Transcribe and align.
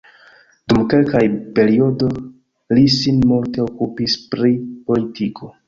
Dum 0.71 0.79
kelka 0.93 1.21
periodo 1.59 2.09
li 2.79 2.87
sin 2.97 3.21
multe 3.35 3.65
okupis 3.69 4.19
pri 4.35 4.53
politiko. 4.91 5.55